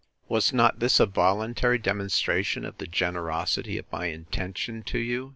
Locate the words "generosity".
2.87-3.77